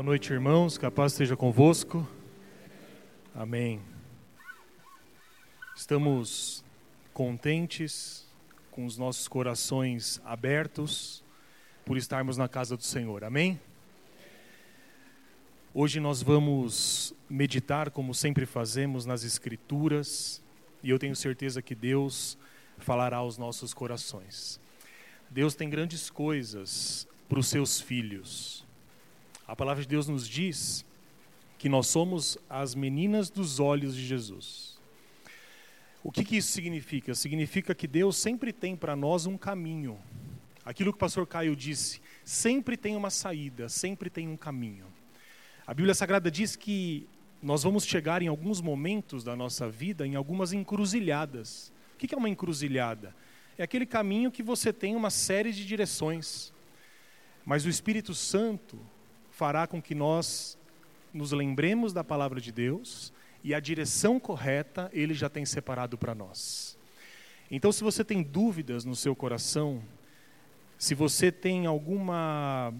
[0.00, 0.78] Boa noite, irmãos.
[0.78, 2.08] Que a paz esteja convosco.
[3.34, 3.82] Amém.
[5.76, 6.64] Estamos
[7.12, 8.26] contentes,
[8.70, 11.22] com os nossos corações abertos,
[11.84, 13.24] por estarmos na casa do Senhor.
[13.24, 13.60] Amém?
[15.74, 20.42] Hoje nós vamos meditar, como sempre fazemos, nas Escrituras,
[20.82, 22.38] e eu tenho certeza que Deus
[22.78, 24.58] falará aos nossos corações.
[25.28, 28.69] Deus tem grandes coisas para os seus filhos.
[29.50, 30.86] A palavra de Deus nos diz
[31.58, 34.78] que nós somos as meninas dos olhos de Jesus.
[36.04, 37.16] O que, que isso significa?
[37.16, 39.98] Significa que Deus sempre tem para nós um caminho.
[40.64, 44.86] Aquilo que o pastor Caio disse, sempre tem uma saída, sempre tem um caminho.
[45.66, 47.08] A Bíblia Sagrada diz que
[47.42, 51.72] nós vamos chegar em alguns momentos da nossa vida em algumas encruzilhadas.
[51.94, 53.16] O que é uma encruzilhada?
[53.58, 56.52] É aquele caminho que você tem uma série de direções,
[57.44, 58.78] mas o Espírito Santo
[59.40, 60.58] fará com que nós
[61.14, 63.10] nos lembremos da palavra de Deus
[63.42, 66.76] e a direção correta ele já tem separado para nós.
[67.50, 69.82] Então, se você tem dúvidas no seu coração,
[70.76, 72.70] se você tem alguma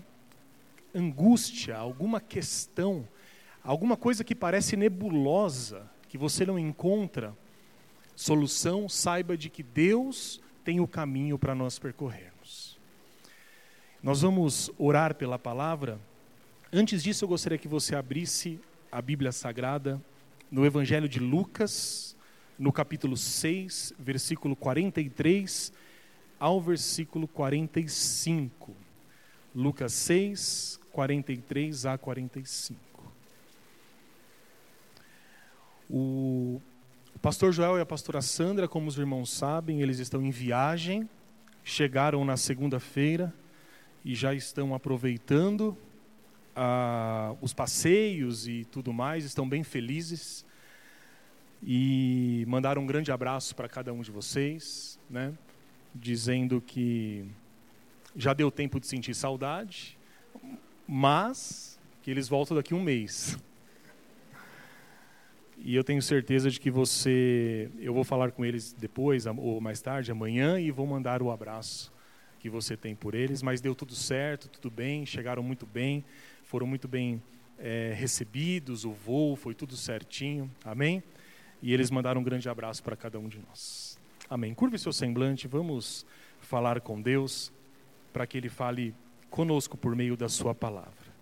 [0.94, 3.08] angústia, alguma questão,
[3.64, 7.34] alguma coisa que parece nebulosa, que você não encontra
[8.14, 12.78] solução, saiba de que Deus tem o caminho para nós percorrermos.
[14.02, 15.98] Nós vamos orar pela palavra
[16.72, 18.60] Antes disso, eu gostaria que você abrisse
[18.92, 20.00] a Bíblia Sagrada
[20.48, 22.14] no Evangelho de Lucas,
[22.56, 25.72] no capítulo 6, versículo 43
[26.38, 28.72] ao versículo 45.
[29.52, 32.78] Lucas 6, 43 a 45.
[35.90, 36.62] O
[37.20, 41.10] pastor Joel e a pastora Sandra, como os irmãos sabem, eles estão em viagem,
[41.64, 43.34] chegaram na segunda-feira
[44.04, 45.76] e já estão aproveitando
[46.62, 50.44] ah, os passeios e tudo mais, estão bem felizes
[51.62, 55.32] e mandaram um grande abraço para cada um de vocês, né?
[55.94, 57.24] dizendo que
[58.14, 59.96] já deu tempo de sentir saudade,
[60.86, 63.38] mas que eles voltam daqui a um mês.
[65.62, 69.78] E eu tenho certeza de que você, eu vou falar com eles depois ou mais
[69.78, 71.92] tarde, amanhã, e vou mandar o abraço
[72.38, 73.42] que você tem por eles.
[73.42, 76.02] Mas deu tudo certo, tudo bem, chegaram muito bem
[76.50, 77.22] foram muito bem
[77.60, 81.00] é, recebidos, o voo foi tudo certinho, amém?
[81.62, 83.96] E eles mandaram um grande abraço para cada um de nós.
[84.28, 84.52] Amém.
[84.52, 86.04] Curve seu semblante, vamos
[86.40, 87.52] falar com Deus
[88.12, 88.92] para que Ele fale
[89.30, 91.14] conosco por meio da Sua palavra.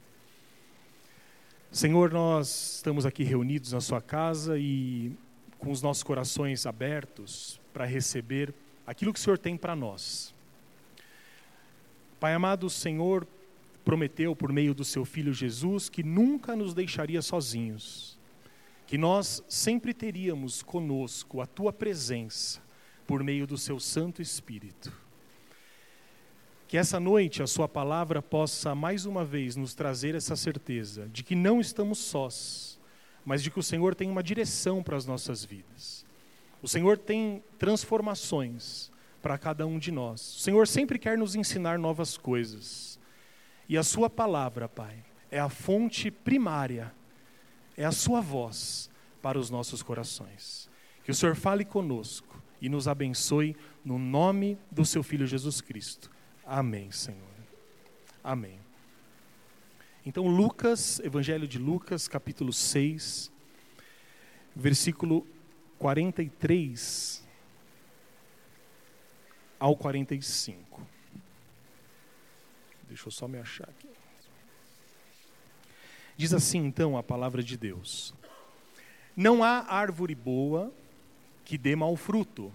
[1.71, 5.12] Senhor, nós estamos aqui reunidos na Sua casa e
[5.59, 8.55] com os nossos corações abertos para receber
[8.87, 10.34] aquilo que o Senhor tem para nós.
[12.19, 13.28] Pai amado, Senhor
[13.88, 18.19] prometeu por meio do seu filho Jesus que nunca nos deixaria sozinhos,
[18.87, 22.60] que nós sempre teríamos conosco a tua presença
[23.06, 24.93] por meio do seu Santo Espírito.
[26.66, 31.25] Que essa noite a Sua palavra possa mais uma vez nos trazer essa certeza de
[31.25, 32.78] que não estamos sós,
[33.25, 36.05] mas de que o Senhor tem uma direção para as nossas vidas.
[36.60, 40.20] O Senhor tem transformações para cada um de nós.
[40.37, 42.97] O Senhor sempre quer nos ensinar novas coisas.
[43.69, 46.95] E a Sua palavra, Pai, é a fonte primária,
[47.77, 48.91] é a Sua voz
[49.21, 50.71] para os nossos corações.
[51.05, 56.11] Que o Senhor fale conosco e nos abençoe no nome do Seu Filho Jesus Cristo.
[56.45, 57.29] Amém, Senhor.
[58.25, 58.59] Amém.
[60.05, 63.31] Então, Lucas, Evangelho de Lucas, capítulo 6,
[64.56, 65.27] versículo
[65.79, 67.27] 43
[69.61, 70.97] ao 45.
[72.88, 73.88] Deixa eu só me achar aqui.
[76.16, 78.15] Diz assim então a palavra de Deus:
[79.15, 80.72] Não há árvore boa
[81.44, 82.50] que dê mau fruto,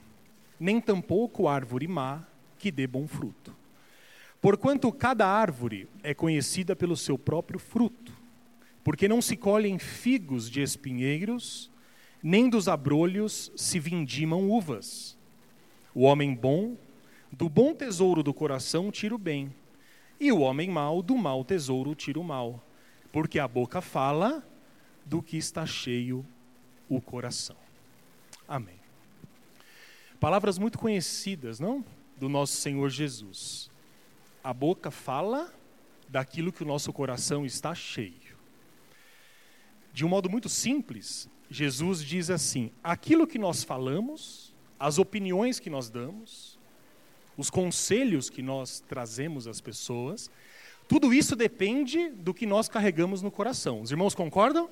[0.60, 2.24] nem tampouco árvore má
[2.58, 3.56] que dê bom fruto.
[4.42, 8.12] Porquanto cada árvore é conhecida pelo seu próprio fruto,
[8.84, 11.72] porque não se colhem figos de espinheiros,
[12.22, 15.18] nem dos abrolhos se vindimam uvas.
[15.96, 16.76] O homem bom,
[17.32, 19.54] do bom tesouro do coração tira o bem,
[20.24, 22.64] e o homem mau, do mau tesouro, tira o mal.
[23.12, 24.42] Porque a boca fala
[25.06, 26.26] do que está cheio
[26.88, 27.58] o coração.
[28.48, 28.80] Amém.
[30.22, 31.84] Palavras muito conhecidas, não?
[32.18, 33.70] Do nosso Senhor Jesus.
[34.42, 35.54] A boca fala
[36.08, 38.38] daquilo que o nosso coração está cheio.
[39.92, 45.70] De um modo muito simples, Jesus diz assim: aquilo que nós falamos, as opiniões que
[45.70, 46.53] nós damos,
[47.38, 50.30] os conselhos que nós trazemos às pessoas,
[50.88, 53.82] Tudo isso depende do que nós carregamos no coração.
[53.82, 54.70] Os irmãos concordam?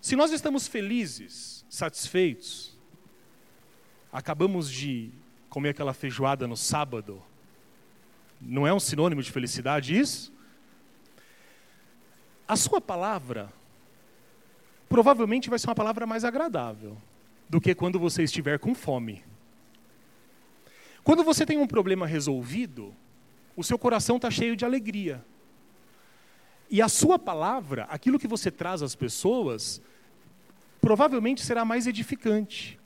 [0.00, 2.78] Se nós estamos felizes, satisfeitos,
[4.12, 5.10] acabamos de
[5.48, 7.22] comer aquela feijoada no sábado,
[8.40, 10.32] não é um sinônimo de felicidade isso?
[12.46, 13.52] A sua palavra
[14.88, 16.96] provavelmente vai ser uma palavra mais agradável
[17.48, 19.22] do que quando você estiver com fome.
[21.04, 22.94] Quando você tem um problema resolvido,
[23.54, 25.24] o seu coração está cheio de alegria.
[26.70, 29.82] E a sua palavra, aquilo que você traz às pessoas,
[30.80, 32.80] provavelmente será mais edificante.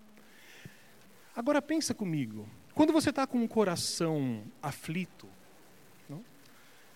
[1.34, 5.28] Agora pensa comigo, quando você está com um coração aflito,
[6.08, 6.24] não?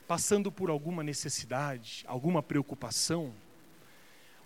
[0.08, 3.32] passando por alguma necessidade, alguma preocupação,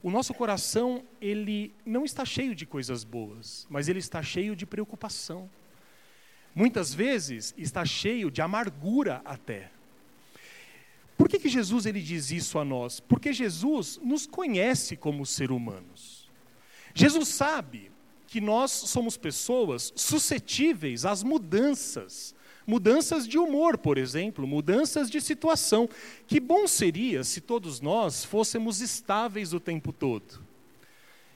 [0.02, 4.66] o nosso coração ele não está cheio de coisas boas, mas ele está cheio de
[4.66, 5.48] preocupação.
[6.56, 9.70] Muitas vezes está cheio de amargura até.
[11.14, 12.98] Por que, que Jesus ele diz isso a nós?
[12.98, 16.30] Porque Jesus nos conhece como ser humanos.
[16.94, 17.92] Jesus sabe
[18.26, 22.34] que nós somos pessoas suscetíveis às mudanças.
[22.66, 25.86] Mudanças de humor, por exemplo, mudanças de situação.
[26.26, 30.42] Que bom seria se todos nós fôssemos estáveis o tempo todo.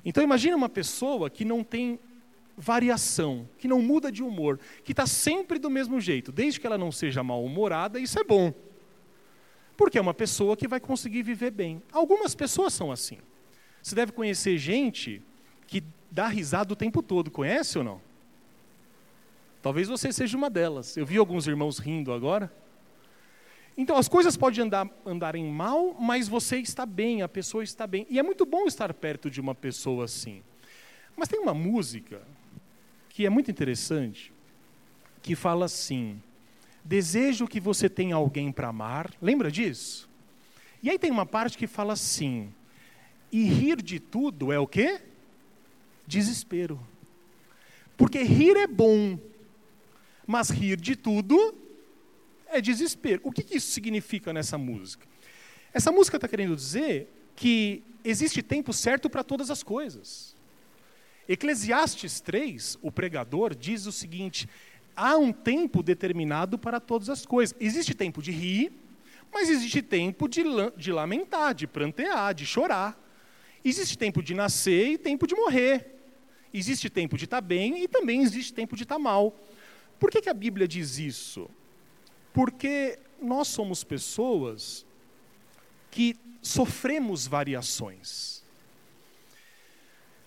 [0.03, 2.01] Então imagine uma pessoa que não tem
[2.61, 6.77] variação, que não muda de humor, que está sempre do mesmo jeito, desde que ela
[6.77, 8.53] não seja mal-humorada, isso é bom.
[9.77, 11.83] Porque é uma pessoa que vai conseguir viver bem.
[11.91, 13.17] Algumas pessoas são assim.
[13.83, 15.23] Você deve conhecer gente
[15.67, 17.31] que dá risada o tempo todo.
[17.31, 18.01] Conhece ou não?
[19.63, 20.99] Talvez você seja uma delas.
[20.99, 22.53] Eu vi alguns irmãos rindo agora.
[23.75, 28.07] Então, as coisas podem andar, andarem mal, mas você está bem, a pessoa está bem.
[28.11, 30.43] E é muito bom estar perto de uma pessoa assim.
[31.17, 32.21] Mas tem uma música
[33.21, 34.33] que é muito interessante,
[35.21, 36.23] que fala assim:
[36.83, 39.13] Desejo que você tenha alguém para amar.
[39.21, 40.09] Lembra disso?
[40.83, 42.51] E aí tem uma parte que fala assim:
[43.31, 45.03] E rir de tudo é o quê?
[46.07, 46.81] desespero.
[47.95, 49.19] Porque rir é bom,
[50.27, 51.55] mas rir de tudo
[52.47, 53.21] é desespero.
[53.23, 55.07] O que, que isso significa nessa música?
[55.75, 57.07] Essa música está querendo dizer
[57.37, 60.35] que existe tempo certo para todas as coisas.
[61.31, 64.49] Eclesiastes 3, o pregador, diz o seguinte:
[64.97, 67.57] há um tempo determinado para todas as coisas.
[67.61, 68.73] Existe tempo de rir,
[69.33, 70.43] mas existe tempo de,
[70.77, 73.01] de lamentar, de prantear, de chorar.
[73.65, 76.01] Existe tempo de nascer e tempo de morrer.
[76.53, 79.33] Existe tempo de estar tá bem e também existe tempo de estar tá mal.
[80.01, 81.49] Por que, que a Bíblia diz isso?
[82.33, 84.85] Porque nós somos pessoas
[85.93, 88.40] que sofremos variações.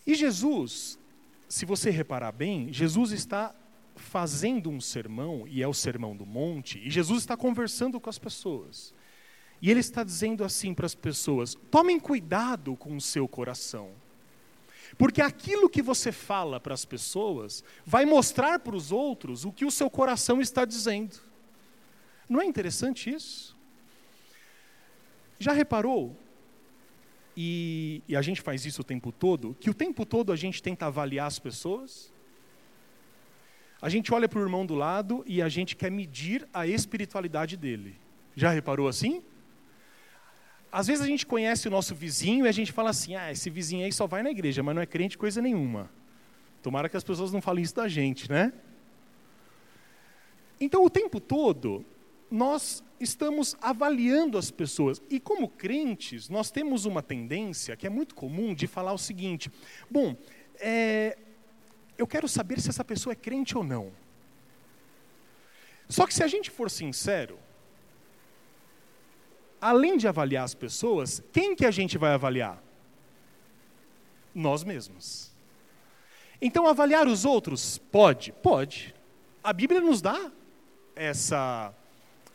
[0.05, 0.99] E Jesus,
[1.47, 3.55] se você reparar bem, Jesus está
[3.95, 8.17] fazendo um sermão, e é o sermão do monte, e Jesus está conversando com as
[8.17, 8.93] pessoas.
[9.61, 13.91] E ele está dizendo assim para as pessoas: tomem cuidado com o seu coração.
[14.97, 19.65] Porque aquilo que você fala para as pessoas vai mostrar para os outros o que
[19.65, 21.17] o seu coração está dizendo.
[22.27, 23.55] Não é interessante isso?
[25.39, 26.17] Já reparou?
[27.35, 30.61] E, e, a gente faz isso o tempo todo, que o tempo todo a gente
[30.61, 32.13] tenta avaliar as pessoas.
[33.81, 37.57] A gente olha para o irmão do lado e a gente quer medir a espiritualidade
[37.57, 37.95] dele.
[38.35, 39.23] Já reparou assim?
[40.71, 43.49] Às vezes a gente conhece o nosso vizinho e a gente fala assim: ah, esse
[43.49, 45.89] vizinho aí só vai na igreja, mas não é crente coisa nenhuma.
[46.61, 48.53] Tomara que as pessoas não falem isso da gente, né?
[50.59, 51.85] Então, o tempo todo,
[52.33, 54.99] nós estamos avaliando as pessoas.
[55.07, 59.51] E, como crentes, nós temos uma tendência que é muito comum de falar o seguinte:
[59.87, 60.17] bom,
[60.55, 61.15] é,
[61.95, 63.91] eu quero saber se essa pessoa é crente ou não.
[65.87, 67.37] Só que, se a gente for sincero,
[69.61, 72.63] além de avaliar as pessoas, quem que a gente vai avaliar?
[74.33, 75.31] Nós mesmos.
[76.41, 77.77] Então, avaliar os outros?
[77.77, 78.31] Pode?
[78.31, 78.95] Pode.
[79.43, 80.31] A Bíblia nos dá
[80.95, 81.71] essa,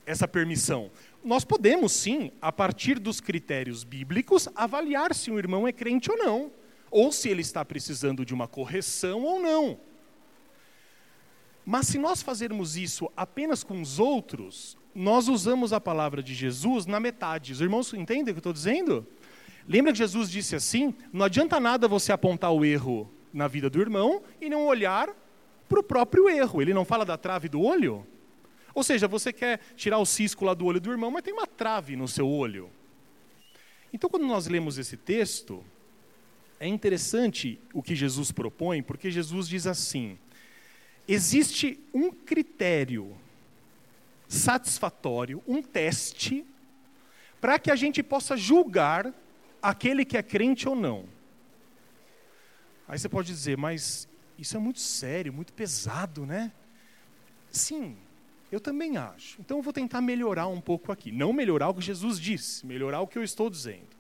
[0.09, 0.91] essa permissão.
[1.23, 6.17] Nós podemos, sim, a partir dos critérios bíblicos, avaliar se um irmão é crente ou
[6.17, 6.51] não,
[6.91, 9.79] ou se ele está precisando de uma correção ou não.
[11.65, 16.87] Mas se nós fazermos isso apenas com os outros, nós usamos a palavra de Jesus
[16.87, 17.53] na metade.
[17.53, 19.07] Os irmãos entendem o que eu estou dizendo?
[19.69, 23.79] Lembra que Jesus disse assim: não adianta nada você apontar o erro na vida do
[23.79, 25.11] irmão e não olhar
[25.69, 26.63] para o próprio erro.
[26.63, 28.07] Ele não fala da trave do olho?
[28.79, 31.49] Ou seja, você quer tirar o cisco lá do olho do irmão, mas tem uma
[31.49, 32.71] trave no seu olho.
[33.93, 35.65] Então, quando nós lemos esse texto,
[36.61, 40.17] é interessante o que Jesus propõe, porque Jesus diz assim:
[41.09, 43.17] existe um critério
[44.29, 46.47] satisfatório, um teste
[47.41, 49.13] para que a gente possa julgar
[49.61, 51.05] aquele que é crente ou não.
[52.87, 54.07] Aí você pode dizer, mas
[54.39, 56.53] isso é muito sério, muito pesado, né?
[57.51, 57.99] Sim,
[58.51, 59.41] eu também acho.
[59.41, 61.13] Então eu vou tentar melhorar um pouco aqui.
[61.13, 63.97] Não melhorar o que Jesus disse, melhorar o que eu estou dizendo.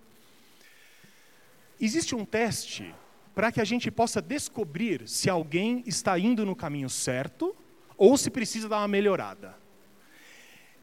[1.80, 2.94] Existe um teste
[3.34, 7.54] para que a gente possa descobrir se alguém está indo no caminho certo
[7.96, 9.54] ou se precisa dar uma melhorada.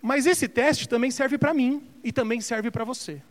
[0.01, 3.21] Mas esse teste também serve para mim e também serve para você.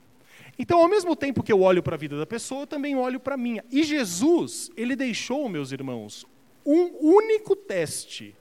[0.58, 3.18] Então, ao mesmo tempo que eu olho para a vida da pessoa, eu também olho
[3.18, 3.64] para a minha.
[3.70, 6.26] E Jesus, ele deixou, meus irmãos,
[6.64, 8.36] um único teste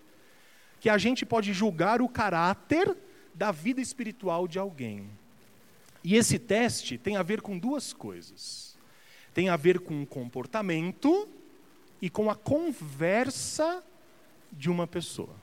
[0.83, 2.93] que a gente pode julgar o caráter
[3.33, 5.09] da vida espiritual de alguém.
[6.03, 8.77] E esse teste tem a ver com duas coisas.
[9.33, 11.29] Tem a ver com o comportamento
[12.01, 13.81] e com a conversa
[14.51, 15.33] de uma pessoa.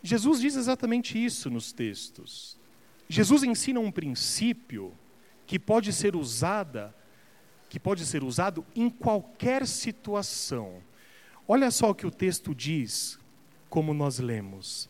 [0.00, 2.56] Jesus diz exatamente isso nos textos.
[3.08, 4.96] Jesus ensina um princípio
[5.44, 6.94] que pode ser usada,
[7.68, 10.80] que pode ser usado em qualquer situação.
[11.46, 13.18] Olha só o que o texto diz,
[13.68, 14.88] como nós lemos.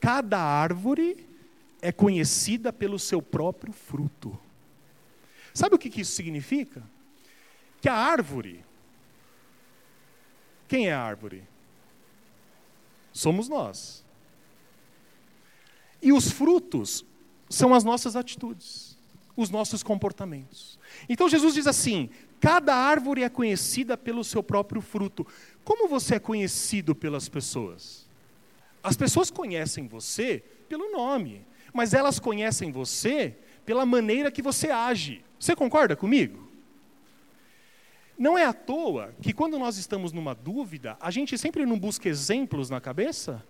[0.00, 1.26] Cada árvore
[1.80, 4.38] é conhecida pelo seu próprio fruto.
[5.52, 6.82] Sabe o que isso significa?
[7.80, 8.64] Que a árvore.
[10.68, 11.44] Quem é a árvore?
[13.12, 14.04] Somos nós.
[16.00, 17.04] E os frutos
[17.48, 18.96] são as nossas atitudes,
[19.36, 20.78] os nossos comportamentos.
[21.08, 25.26] Então Jesus diz assim: cada árvore é conhecida pelo seu próprio fruto.
[25.68, 28.08] Como você é conhecido pelas pessoas?
[28.82, 35.22] As pessoas conhecem você pelo nome, mas elas conhecem você pela maneira que você age.
[35.38, 36.48] Você concorda comigo?
[38.16, 42.08] Não é à toa que quando nós estamos numa dúvida, a gente sempre não busca
[42.08, 43.44] exemplos na cabeça?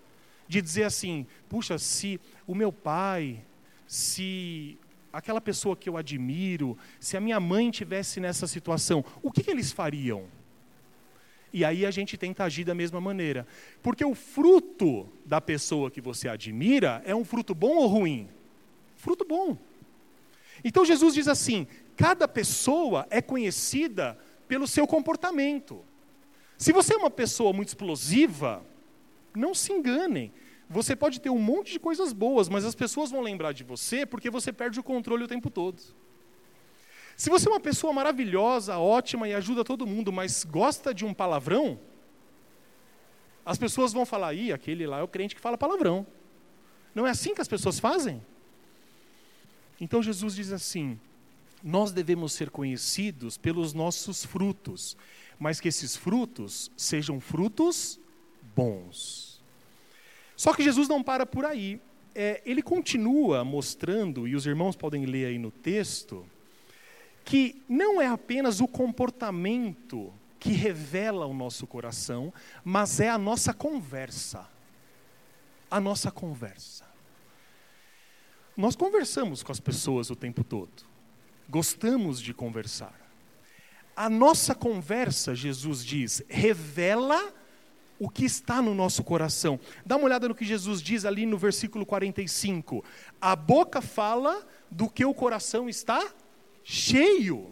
[0.48, 3.44] de dizer assim: puxa, se o meu pai,
[3.86, 4.76] se
[5.12, 9.50] aquela pessoa que eu admiro, se a minha mãe tivesse nessa situação, o que, que
[9.50, 10.24] eles fariam?
[11.52, 13.46] E aí a gente tenta agir da mesma maneira.
[13.82, 18.28] Porque o fruto da pessoa que você admira é um fruto bom ou ruim?
[18.96, 19.56] Fruto bom.
[20.62, 25.84] Então Jesus diz assim: cada pessoa é conhecida pelo seu comportamento.
[26.56, 28.64] Se você é uma pessoa muito explosiva,
[29.34, 30.32] não se enganem.
[30.68, 34.04] Você pode ter um monte de coisas boas, mas as pessoas vão lembrar de você
[34.04, 35.80] porque você perde o controle o tempo todo.
[37.18, 41.12] Se você é uma pessoa maravilhosa, ótima e ajuda todo mundo, mas gosta de um
[41.12, 41.76] palavrão,
[43.44, 46.06] as pessoas vão falar: ih, aquele lá é o crente que fala palavrão.
[46.94, 48.24] Não é assim que as pessoas fazem?
[49.80, 50.96] Então Jesus diz assim:
[51.60, 54.96] nós devemos ser conhecidos pelos nossos frutos,
[55.40, 57.98] mas que esses frutos sejam frutos
[58.54, 59.42] bons.
[60.36, 61.80] Só que Jesus não para por aí.
[62.14, 66.24] É, ele continua mostrando, e os irmãos podem ler aí no texto,
[67.28, 72.32] que não é apenas o comportamento que revela o nosso coração,
[72.64, 74.48] mas é a nossa conversa.
[75.70, 76.86] A nossa conversa.
[78.56, 80.86] Nós conversamos com as pessoas o tempo todo.
[81.50, 82.98] Gostamos de conversar.
[83.94, 87.34] A nossa conversa, Jesus diz, revela
[87.98, 89.60] o que está no nosso coração.
[89.84, 92.82] Dá uma olhada no que Jesus diz ali no versículo 45.
[93.20, 96.02] A boca fala do que o coração está
[96.68, 97.50] cheio.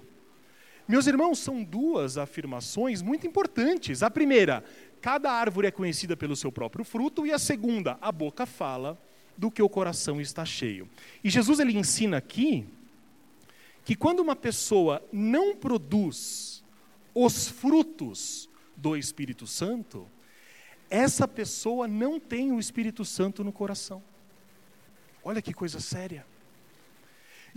[0.87, 4.03] Meus irmãos, são duas afirmações muito importantes.
[4.03, 4.63] A primeira,
[5.01, 9.01] cada árvore é conhecida pelo seu próprio fruto, e a segunda, a boca fala
[9.35, 10.87] do que o coração está cheio.
[11.25, 12.67] E Jesus ele ensina aqui
[13.87, 16.63] que quando uma pessoa não produz
[17.15, 20.07] os frutos do Espírito Santo,
[20.91, 24.03] essa pessoa não tem o Espírito Santo no coração.
[25.25, 26.27] Olha que coisa séria.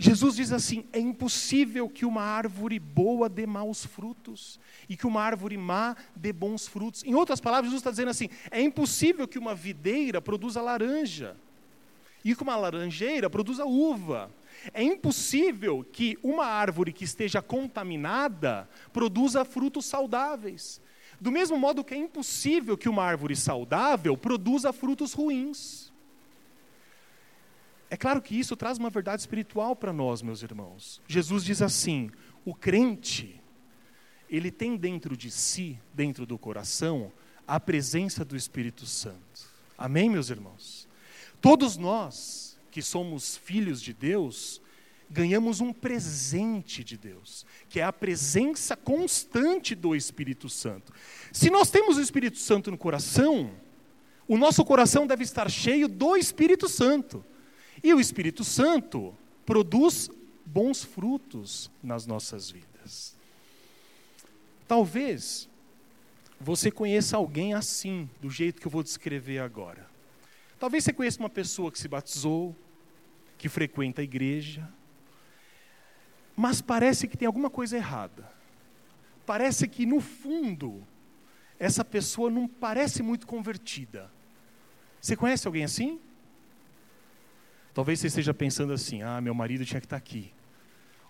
[0.02, 5.20] Jesus diz assim: é impossível que uma árvore boa dê maus frutos e que uma
[5.20, 7.04] árvore má dê bons frutos.
[7.04, 11.36] Em outras palavras, Jesus está dizendo assim: é impossível que uma videira produza laranja
[12.24, 14.30] e que uma laranjeira produza uva.
[14.72, 20.80] É impossível que uma árvore que esteja contaminada produza frutos saudáveis.
[21.20, 25.89] Do mesmo modo que é impossível que uma árvore saudável produza frutos ruins.
[27.90, 31.02] É claro que isso traz uma verdade espiritual para nós, meus irmãos.
[31.08, 32.08] Jesus diz assim:
[32.44, 33.42] o crente,
[34.30, 37.12] ele tem dentro de si, dentro do coração,
[37.46, 39.50] a presença do Espírito Santo.
[39.76, 40.88] Amém, meus irmãos?
[41.40, 44.62] Todos nós que somos filhos de Deus,
[45.10, 50.92] ganhamos um presente de Deus, que é a presença constante do Espírito Santo.
[51.32, 53.50] Se nós temos o Espírito Santo no coração,
[54.28, 57.24] o nosso coração deve estar cheio do Espírito Santo.
[57.82, 59.14] E o Espírito Santo
[59.46, 60.10] produz
[60.44, 63.16] bons frutos nas nossas vidas.
[64.66, 65.48] Talvez
[66.40, 69.88] você conheça alguém assim, do jeito que eu vou descrever agora.
[70.58, 72.54] Talvez você conheça uma pessoa que se batizou,
[73.38, 74.68] que frequenta a igreja,
[76.36, 78.30] mas parece que tem alguma coisa errada.
[79.26, 80.86] Parece que no fundo
[81.58, 84.10] essa pessoa não parece muito convertida.
[85.00, 86.00] Você conhece alguém assim?
[87.74, 90.32] Talvez você esteja pensando assim: ah, meu marido tinha que estar aqui.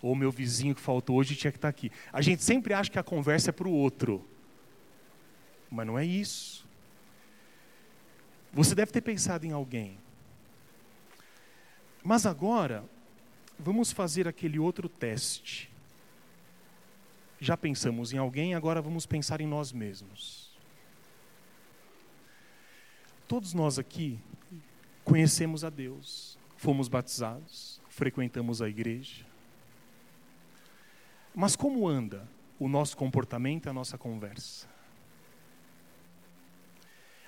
[0.03, 1.91] Ou meu vizinho que faltou hoje tinha que estar aqui.
[2.13, 4.27] A gente sempre acha que a conversa é para o outro.
[5.71, 6.67] Mas não é isso.
[8.53, 9.99] Você deve ter pensado em alguém.
[12.03, 12.85] Mas agora,
[13.59, 15.71] vamos fazer aquele outro teste.
[17.39, 20.51] Já pensamos em alguém, agora vamos pensar em nós mesmos.
[23.29, 24.19] Todos nós aqui
[25.05, 29.25] conhecemos a Deus, fomos batizados, frequentamos a igreja.
[31.35, 34.69] Mas como anda o nosso comportamento a nossa conversa?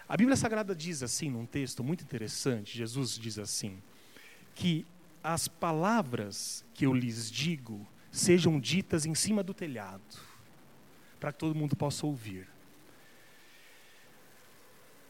[0.07, 3.83] A Bíblia Sagrada diz assim, num texto muito interessante, Jesus diz assim,
[4.55, 4.87] que
[5.25, 10.03] as palavras que eu lhes digo sejam ditas em cima do telhado,
[11.19, 12.52] para que todo mundo possa ouvir.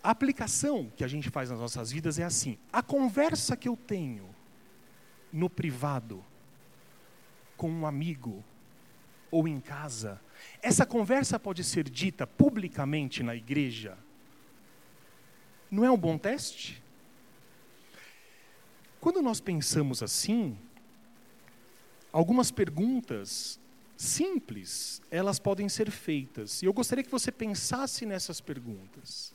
[0.02, 3.76] A aplicação que a gente faz nas nossas vidas é assim: a conversa que eu
[3.76, 4.34] tenho
[5.32, 6.24] no privado,
[7.56, 8.44] com um amigo
[9.30, 10.20] ou em casa,
[10.60, 13.96] essa conversa pode ser dita publicamente na igreja?
[15.70, 16.82] Não é um bom teste?
[19.00, 20.58] Quando nós pensamos assim,
[22.12, 23.58] algumas perguntas
[23.96, 26.62] simples, elas podem ser feitas.
[26.62, 29.32] E eu gostaria que você pensasse nessas perguntas.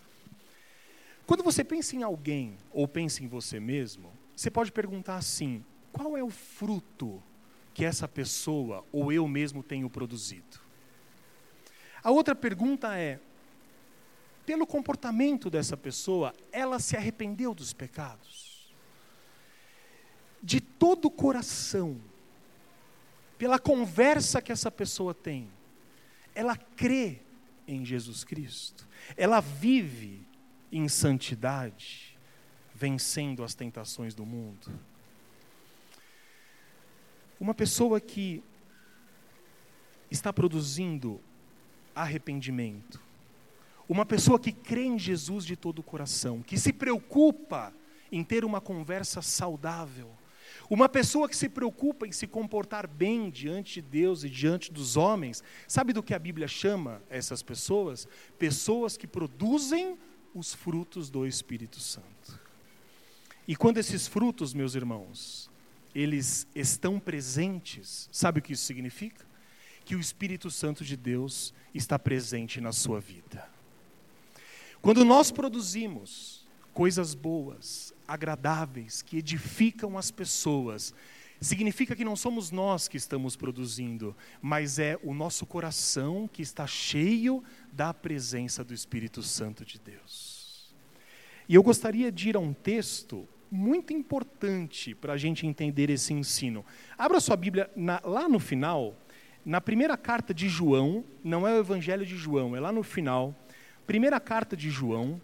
[1.27, 6.17] Quando você pensa em alguém ou pensa em você mesmo, você pode perguntar assim: qual
[6.17, 7.21] é o fruto
[7.73, 10.57] que essa pessoa ou eu mesmo tenho produzido?
[12.01, 13.19] A outra pergunta é:
[14.45, 18.71] pelo comportamento dessa pessoa, ela se arrependeu dos pecados?
[20.41, 21.99] De todo o coração,
[23.37, 25.49] pela conversa que essa pessoa tem,
[26.33, 27.19] ela crê
[27.67, 28.87] em Jesus Cristo,
[29.17, 30.26] ela vive
[30.71, 32.17] em santidade,
[32.73, 34.67] vencendo as tentações do mundo.
[37.39, 38.43] Uma pessoa que
[40.09, 41.21] está produzindo
[41.93, 43.01] arrependimento,
[43.87, 47.73] uma pessoa que crê em Jesus de todo o coração, que se preocupa
[48.11, 50.09] em ter uma conversa saudável,
[50.69, 54.97] uma pessoa que se preocupa em se comportar bem diante de Deus e diante dos
[54.97, 58.07] homens, sabe do que a Bíblia chama essas pessoas?
[58.37, 59.97] Pessoas que produzem
[60.37, 62.39] os frutos do Espírito Santo.
[63.47, 65.49] E quando esses frutos, meus irmãos,
[65.95, 69.25] eles estão presentes, sabe o que isso significa?
[69.85, 73.49] Que o Espírito Santo de Deus está presente na sua vida.
[74.81, 80.93] Quando nós produzimos coisas boas, agradáveis, que edificam as pessoas,
[81.39, 86.65] significa que não somos nós que estamos produzindo, mas é o nosso coração que está
[86.65, 90.73] cheio da presença do Espírito Santo de Deus.
[91.47, 96.13] E eu gostaria de ir a um texto muito importante para a gente entender esse
[96.13, 96.65] ensino.
[96.97, 98.95] Abra sua Bíblia na, lá no final,
[99.45, 103.33] na primeira carta de João, não é o Evangelho de João, é lá no final,
[103.85, 105.21] primeira carta de João,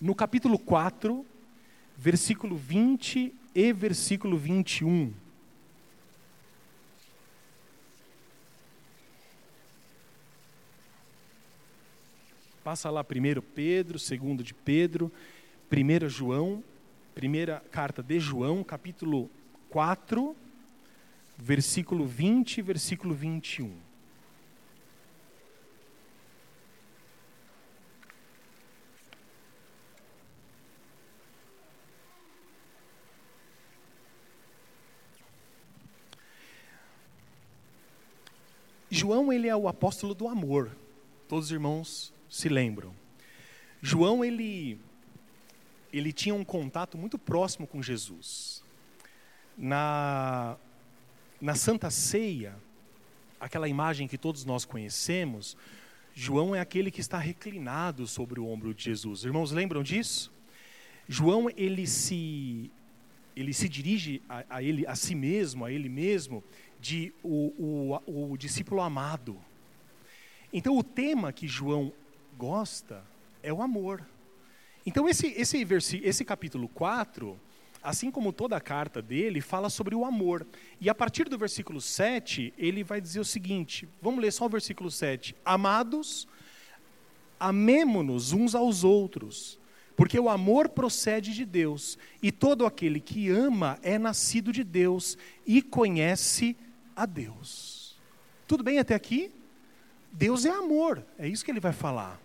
[0.00, 1.26] no capítulo 4,
[1.96, 5.12] versículo 20 e versículo 21.
[12.64, 15.10] Passa lá primeiro Pedro, segundo de Pedro,
[15.68, 16.62] primeira João,
[17.12, 19.28] primeira carta de João, capítulo
[19.68, 20.36] 4,
[21.36, 23.76] versículo 20 e versículo 21.
[38.88, 40.70] João ele é o apóstolo do amor.
[41.26, 42.94] Todos os irmãos se lembram.
[43.82, 44.80] João ele
[45.92, 48.64] ele tinha um contato muito próximo com Jesus.
[49.56, 50.56] Na
[51.38, 52.56] na Santa Ceia,
[53.38, 55.56] aquela imagem que todos nós conhecemos,
[56.14, 59.24] João é aquele que está reclinado sobre o ombro de Jesus.
[59.24, 60.32] Irmãos, lembram disso?
[61.06, 62.70] João ele se
[63.36, 66.42] ele se dirige a, a ele a si mesmo, a ele mesmo,
[66.80, 69.38] de o, o, o discípulo amado.
[70.50, 71.92] Então o tema que João
[72.36, 73.02] gosta
[73.42, 74.04] é o amor.
[74.84, 75.66] Então esse, esse,
[76.02, 77.38] esse capítulo 4
[77.82, 80.46] assim como toda a carta dele, fala sobre o amor.
[80.80, 84.48] E a partir do versículo 7, ele vai dizer o seguinte: vamos ler só o
[84.48, 85.34] versículo 7.
[85.44, 86.28] Amados,
[87.40, 89.58] amemo-nos uns aos outros,
[89.96, 95.18] porque o amor procede de Deus, e todo aquele que ama é nascido de Deus
[95.44, 96.56] e conhece
[96.94, 97.96] a Deus.
[98.46, 99.32] Tudo bem até aqui?
[100.12, 102.20] Deus é amor, é isso que ele vai falar.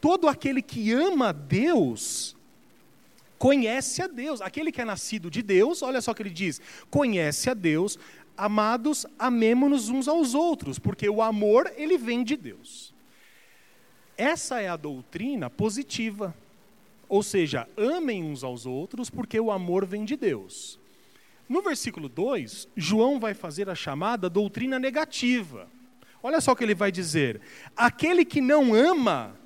[0.00, 2.36] Todo aquele que ama Deus
[3.38, 4.40] conhece a Deus.
[4.40, 7.98] Aquele que é nascido de Deus, olha só o que ele diz: conhece a Deus.
[8.36, 12.94] Amados, amemo-nos uns aos outros, porque o amor ele vem de Deus.
[14.16, 16.36] Essa é a doutrina positiva.
[17.08, 20.78] Ou seja, amem uns aos outros, porque o amor vem de Deus.
[21.48, 25.68] No versículo 2, João vai fazer a chamada doutrina negativa.
[26.26, 27.40] Olha só o que ele vai dizer:
[27.76, 29.38] aquele que não ama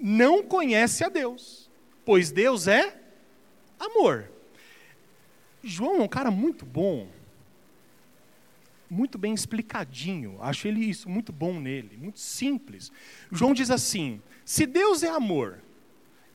[0.00, 1.70] não conhece a Deus,
[2.04, 3.00] pois Deus é
[3.78, 4.28] amor.
[5.62, 7.08] João é um cara muito bom,
[8.90, 10.36] muito bem explicadinho.
[10.40, 12.90] Acho ele isso muito bom nele, muito simples.
[13.30, 15.60] João diz assim: se Deus é amor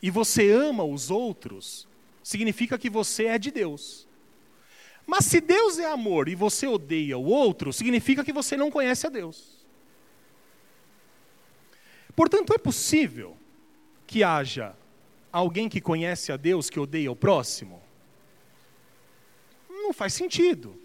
[0.01, 1.85] e você ama os outros,
[2.23, 4.07] significa que você é de Deus.
[5.05, 9.05] Mas se Deus é amor e você odeia o outro, significa que você não conhece
[9.05, 9.58] a Deus.
[12.19, 13.37] Portanto, é possível
[14.05, 14.75] que haja
[15.31, 17.81] alguém que conhece a Deus que odeia o próximo?
[19.69, 20.77] Não faz sentido.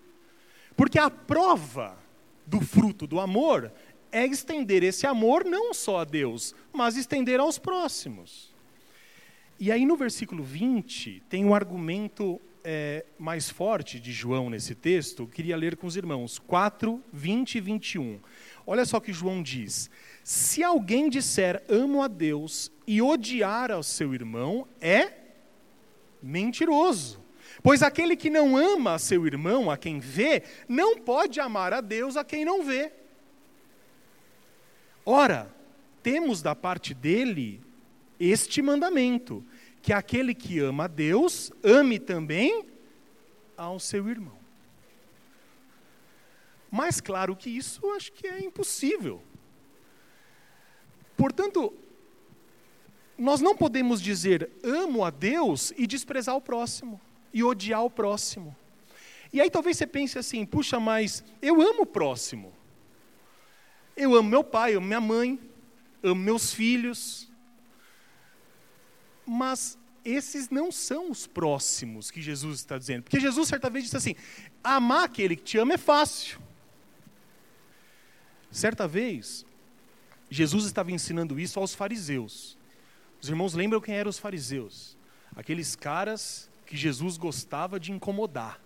[0.77, 1.99] Porque a prova
[2.47, 3.73] do fruto do amor
[4.13, 8.55] é estender esse amor não só a Deus, mas estender aos próximos.
[9.59, 15.25] E aí no versículo 20 tem um argumento é, mais forte de João nesse texto,
[15.25, 18.21] eu queria ler com os irmãos, 4, 20 e 21.
[18.67, 19.91] Olha só o que João diz:
[20.23, 25.13] Se alguém disser amo a Deus e odiar ao seu irmão, é
[26.23, 27.23] mentiroso.
[27.63, 31.81] Pois aquele que não ama a seu irmão, a quem vê, não pode amar a
[31.81, 32.93] Deus a quem não vê.
[35.05, 35.55] Ora,
[36.03, 37.63] temos da parte dele
[38.19, 39.45] este mandamento:
[39.83, 42.65] que aquele que ama a Deus, ame também
[43.57, 44.44] ao seu irmão.
[46.75, 49.23] Mais claro que isso, acho que é impossível.
[51.17, 51.73] Portanto,
[53.17, 57.01] nós não podemos dizer amo a Deus e desprezar o próximo,
[57.33, 58.57] e odiar o próximo.
[59.33, 62.53] E aí talvez você pense assim: puxa, mas eu amo o próximo.
[63.97, 65.39] Eu amo meu pai, amo minha mãe,
[66.03, 67.31] amo meus filhos.
[69.25, 73.05] Mas esses não são os próximos que Jesus está dizendo.
[73.05, 74.17] Porque Jesus, certa vez, disse assim:
[74.65, 76.43] amar aquele que te ama é fácil.
[78.55, 79.45] Certa vez,
[80.31, 82.57] Jesus estava ensinando isso aos fariseus.
[83.21, 84.97] Os irmãos lembram quem eram os fariseus?
[85.35, 88.61] Aqueles caras que Jesus gostava de incomodar.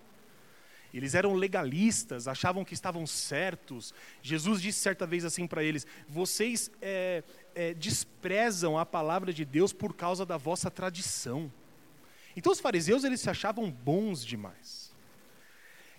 [0.93, 3.95] Eles eram legalistas, achavam que estavam certos.
[4.21, 7.25] Jesus disse certa vez assim para eles: Vocês é,
[7.55, 11.51] é, desprezam a palavra de Deus por causa da vossa tradição.
[12.37, 14.88] Então os fariseus eles se achavam bons demais.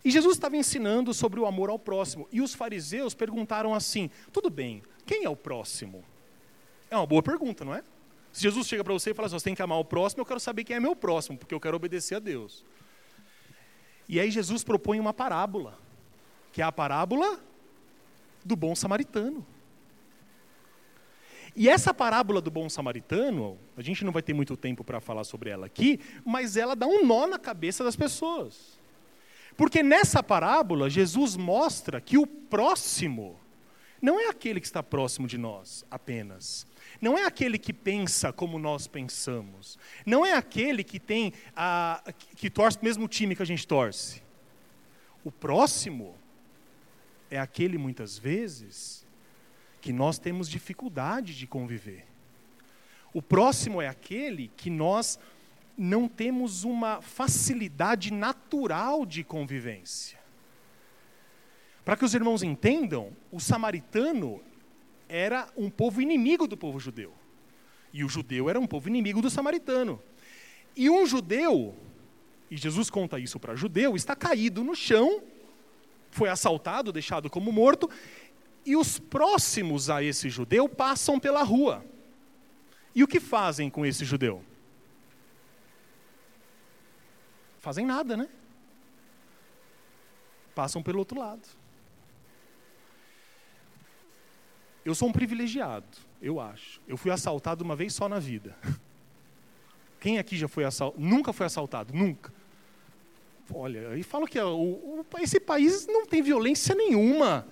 [0.04, 2.28] E Jesus estava ensinando sobre o amor ao próximo.
[2.32, 6.04] E os fariseus perguntaram assim: tudo bem, quem é o próximo?
[6.90, 7.84] É uma boa pergunta, não é?
[8.32, 10.26] Se Jesus chega para você e fala assim: você tem que amar o próximo, eu
[10.26, 12.64] quero saber quem é meu próximo, porque eu quero obedecer a Deus.
[14.08, 15.78] E aí Jesus propõe uma parábola,
[16.52, 17.40] que é a parábola
[18.44, 19.46] do bom samaritano.
[21.56, 25.24] E essa parábola do bom samaritano, a gente não vai ter muito tempo para falar
[25.26, 28.79] sobre ela aqui, mas ela dá um nó na cabeça das pessoas.
[29.60, 33.38] Porque nessa parábola, Jesus mostra que o próximo
[34.02, 36.66] não é aquele que está próximo de nós apenas.
[37.02, 39.78] Não é aquele que pensa como nós pensamos.
[40.06, 42.02] Não é aquele que tem a,
[42.38, 44.24] que torce o mesmo time que a gente torce.
[45.26, 46.16] O próximo
[47.30, 49.06] é aquele muitas vezes
[49.82, 52.06] que nós temos dificuldade de conviver.
[53.14, 55.20] O próximo é aquele que nós
[55.80, 60.20] não temos uma facilidade natural de convivência.
[61.86, 64.42] Para que os irmãos entendam, o samaritano
[65.08, 67.14] era um povo inimigo do povo judeu.
[67.94, 70.02] E o judeu era um povo inimigo do samaritano.
[70.76, 71.74] E um judeu,
[72.52, 75.24] e Jesus conta isso para judeu, está caído no chão,
[76.12, 77.90] foi assaltado, deixado como morto,
[78.66, 81.86] e os próximos a esse judeu passam pela rua.
[82.94, 84.44] E o que fazem com esse judeu?
[87.60, 88.28] Fazem nada, né?
[90.56, 91.48] Passam pelo outro lado.
[94.84, 95.86] Eu sou um privilegiado,
[96.22, 96.82] eu acho.
[96.88, 98.56] Eu fui assaltado uma vez só na vida.
[100.00, 101.04] Quem aqui já foi assaltado?
[101.06, 102.34] Nunca foi assaltado, nunca.
[103.54, 107.46] olha, e fala que o, o, esse país não tem violência nenhuma.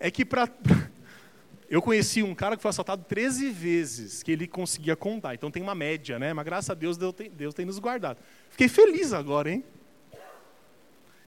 [0.00, 0.48] É que para.
[1.70, 5.34] Eu conheci um cara que foi assaltado 13 vezes, que ele conseguia contar.
[5.34, 6.32] Então tem uma média, né?
[6.32, 8.18] Mas graças a Deus, Deus tem, Deus tem nos guardado.
[8.50, 9.62] Fiquei feliz agora, hein?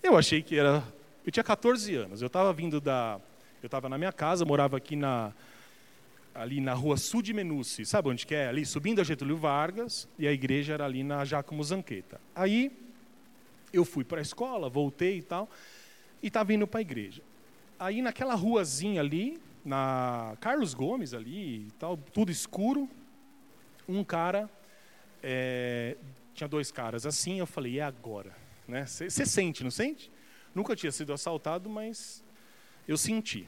[0.01, 0.83] Eu achei que era.
[1.23, 2.21] Eu tinha 14 anos.
[2.21, 3.19] Eu estava vindo da.
[3.61, 5.31] Eu estava na minha casa, morava aqui na,
[6.33, 8.47] ali na rua Sul de Menuci, sabe onde que é?
[8.47, 12.19] Ali, subindo a Getúlio Vargas, e a igreja era ali na Jacomo Zanqueta.
[12.33, 12.71] Aí,
[13.71, 15.49] eu fui para a escola, voltei e tal,
[16.23, 17.21] e estava indo para a igreja.
[17.79, 22.89] Aí, naquela ruazinha ali, na Carlos Gomes ali tal, tudo escuro,
[23.87, 24.49] um cara,
[25.21, 25.97] é,
[26.33, 28.35] tinha dois caras assim, eu falei, é agora.
[28.67, 29.09] Você né?
[29.25, 30.11] sente, não sente?
[30.55, 32.23] Nunca tinha sido assaltado, mas
[32.87, 33.47] eu senti.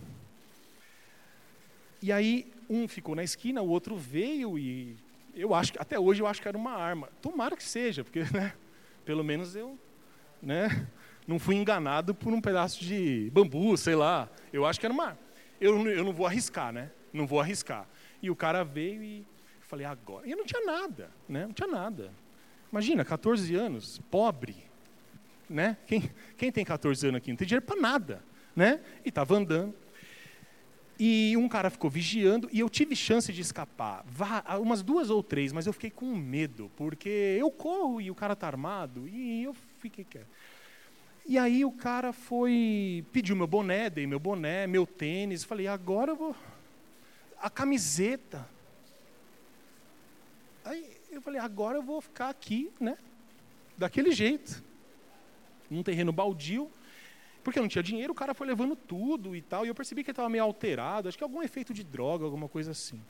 [2.02, 4.98] E aí um ficou na esquina, o outro veio e
[5.34, 7.10] eu acho que até hoje eu acho que era uma arma.
[7.22, 8.54] Tomara que seja, porque né,
[9.06, 9.78] pelo menos eu,
[10.42, 10.88] né,
[11.28, 14.30] não fui enganado por um pedaço de bambu, sei lá.
[14.52, 15.18] Eu acho que era uma.
[15.60, 16.92] Eu, eu não vou arriscar, né?
[17.12, 17.88] Não vou arriscar.
[18.22, 19.26] E o cara veio e
[19.62, 20.28] falei agora.
[20.28, 21.46] E eu não tinha nada, né?
[21.46, 22.12] Não tinha nada.
[22.72, 24.56] Imagina, 14 anos, pobre,
[25.50, 25.78] né?
[25.86, 28.24] Quem, quem tem 14 anos aqui não tem dinheiro para nada,
[28.56, 28.82] né?
[29.06, 29.76] E estava andando.
[31.00, 34.06] E um cara ficou vigiando e eu tive chance de escapar,
[34.62, 38.34] umas duas ou três, mas eu fiquei com medo, porque eu corro e o cara
[38.34, 40.28] está armado e eu fiquei quieto.
[41.26, 46.12] E aí o cara foi, pediu meu boné, dei meu boné, meu tênis, falei, agora
[46.12, 46.36] eu vou.
[47.40, 48.48] A camiseta.
[50.66, 52.98] Aí eu falei, agora eu vou ficar aqui, né?
[53.78, 54.62] Daquele jeito.
[55.70, 56.70] Num terreno baldio.
[57.44, 60.02] Porque eu não tinha dinheiro, o cara foi levando tudo e tal, e eu percebi
[60.02, 63.02] que ele estava meio alterado, acho que algum efeito de droga, alguma coisa assim.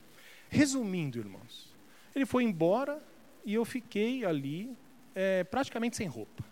[0.50, 1.72] Resumindo, irmãos,
[2.16, 3.02] ele foi embora
[3.46, 4.76] e eu fiquei ali
[5.14, 6.44] é, praticamente sem roupa.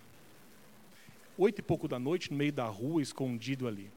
[1.42, 3.90] Oito e pouco da noite, no meio da rua, escondido ali.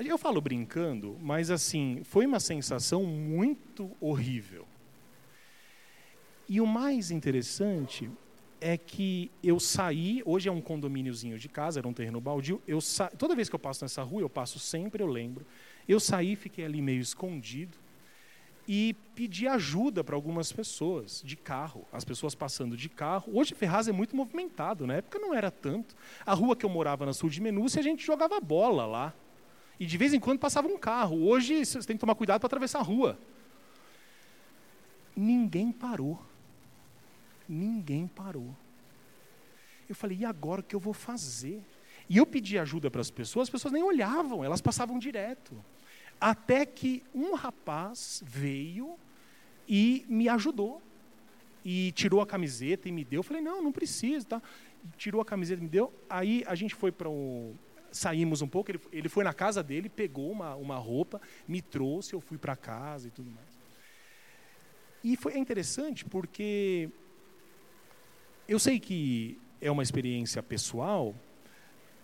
[0.00, 4.66] Eu falo brincando, mas assim, foi uma sensação muito horrível.
[6.48, 8.10] E o mais interessante
[8.58, 12.80] é que eu saí, hoje é um condomíniozinho de casa, era um terreno baldio, eu
[12.80, 13.08] sa...
[13.08, 15.44] toda vez que eu passo nessa rua, eu passo sempre, eu lembro,
[15.86, 17.76] eu saí, fiquei ali meio escondido
[18.68, 23.30] e pedi ajuda para algumas pessoas de carro, as pessoas passando de carro.
[23.34, 25.94] Hoje Ferraz é muito movimentado, na época não era tanto.
[26.24, 29.14] A rua que eu morava na Sul de Menúcia, a gente jogava bola lá.
[29.78, 31.22] E de vez em quando passava um carro.
[31.22, 33.18] Hoje você tem que tomar cuidado para atravessar a rua.
[35.14, 36.20] Ninguém parou
[37.48, 38.54] ninguém parou.
[39.88, 41.62] Eu falei, e agora o que eu vou fazer?
[42.08, 45.54] E eu pedi ajuda para as pessoas, as pessoas nem olhavam, elas passavam direto.
[46.20, 48.96] Até que um rapaz veio
[49.68, 50.82] e me ajudou.
[51.64, 53.18] E tirou a camiseta e me deu.
[53.18, 54.26] Eu falei, não, não precisa.
[54.26, 54.42] Tá?
[54.96, 55.92] Tirou a camiseta e me deu.
[56.08, 57.54] Aí a gente foi para um.
[57.90, 62.12] Saímos um pouco, ele, ele foi na casa dele, pegou uma, uma roupa, me trouxe,
[62.12, 63.56] eu fui para casa e tudo mais.
[65.02, 66.90] E foi é interessante porque
[68.46, 71.14] eu sei que é uma experiência pessoal,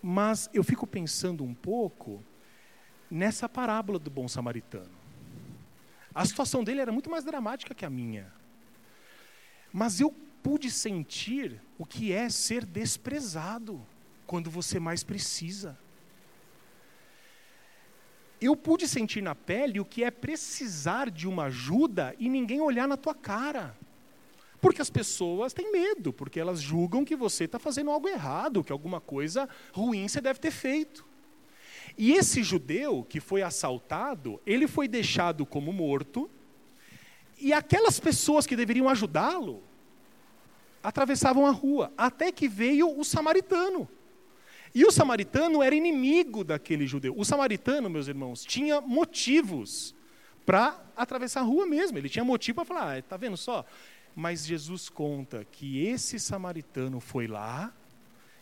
[0.01, 2.22] mas eu fico pensando um pouco
[3.12, 4.90] nessa parábola do bom samaritano.
[6.14, 8.33] A situação dele era muito mais dramática que a minha.
[9.70, 10.11] Mas eu
[10.42, 13.81] pude sentir o que é ser desprezado
[14.27, 15.79] quando você mais precisa.
[18.40, 22.88] Eu pude sentir na pele o que é precisar de uma ajuda e ninguém olhar
[22.88, 23.77] na tua cara.
[24.59, 28.72] Porque as pessoas têm medo, porque elas julgam que você está fazendo algo errado, que
[28.72, 31.12] alguma coisa ruim você deve ter feito.
[31.96, 36.31] E esse judeu que foi assaltado, ele foi deixado como morto,
[37.38, 39.62] e aquelas pessoas que deveriam ajudá-lo
[40.83, 43.88] atravessavam a rua, até que veio o samaritano.
[44.74, 47.14] E o samaritano era inimigo daquele judeu.
[47.16, 49.94] O samaritano, meus irmãos, tinha motivos
[50.46, 51.98] para atravessar a rua mesmo.
[51.98, 53.64] Ele tinha motivo para falar: está ah, vendo só?
[54.14, 57.72] Mas Jesus conta que esse samaritano foi lá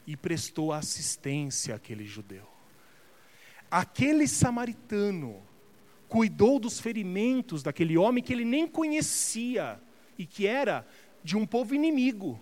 [0.07, 2.50] e prestou assistência àquele judeu.
[3.71, 5.41] Aquele samaritano
[6.09, 9.81] cuidou dos ferimentos daquele homem que ele nem conhecia
[10.19, 10.85] e que era
[11.23, 12.41] de um povo inimigo.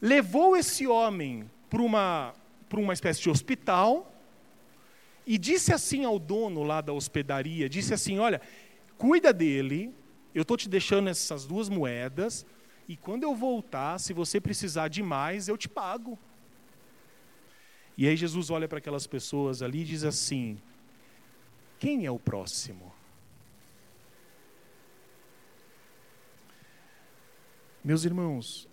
[0.00, 2.34] Levou esse homem para uma,
[2.68, 4.12] para uma espécie de hospital
[5.26, 8.40] e disse assim ao dono lá da hospedaria: disse assim, olha,
[8.98, 9.94] cuida dele,
[10.34, 12.44] eu estou te deixando essas duas moedas,
[12.88, 16.18] e quando eu voltar, se você precisar de mais, eu te pago.
[17.96, 20.60] E aí Jesus olha para aquelas pessoas ali e diz assim:
[21.78, 22.92] Quem é o próximo?
[27.84, 28.66] Meus irmãos,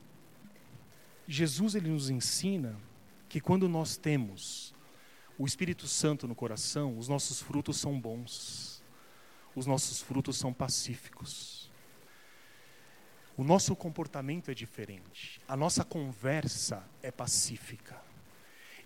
[1.28, 2.80] Jesus ele nos ensina
[3.28, 4.74] que quando nós temos
[5.38, 8.84] o Espírito Santo no coração, os nossos frutos são bons,
[9.56, 11.70] os nossos frutos são pacíficos.
[13.38, 18.11] O nosso comportamento é diferente, a nossa conversa é pacífica.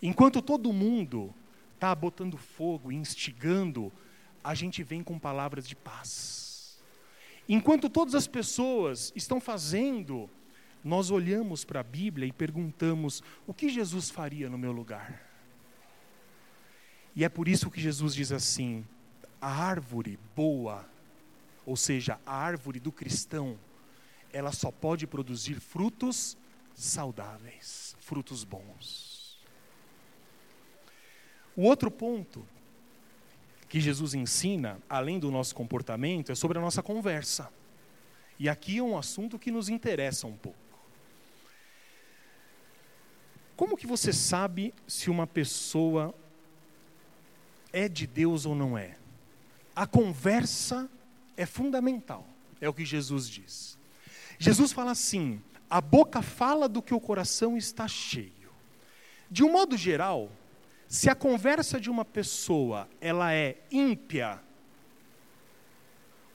[0.01, 1.33] Enquanto todo mundo
[1.73, 3.91] está botando fogo, instigando,
[4.43, 6.79] a gente vem com palavras de paz.
[7.47, 10.29] Enquanto todas as pessoas estão fazendo
[10.85, 15.27] nós olhamos para a Bíblia e perguntamos: o que Jesus faria no meu lugar?
[17.15, 18.85] E é por isso que Jesus diz assim:
[19.41, 20.87] a árvore boa,
[21.65, 23.57] ou seja, a árvore do cristão,
[24.31, 26.37] ela só pode produzir frutos
[26.75, 29.14] saudáveis, frutos bons.
[31.55, 32.45] O outro ponto
[33.69, 37.49] que Jesus ensina, além do nosso comportamento, é sobre a nossa conversa.
[38.37, 40.57] E aqui é um assunto que nos interessa um pouco.
[43.55, 46.13] Como que você sabe se uma pessoa
[47.71, 48.97] é de Deus ou não é?
[49.73, 50.89] A conversa
[51.37, 52.27] é fundamental,
[52.59, 53.77] é o que Jesus diz.
[54.37, 58.31] Jesus fala assim: a boca fala do que o coração está cheio.
[59.31, 60.29] De um modo geral,
[60.87, 64.39] se a conversa de uma pessoa ela é ímpia,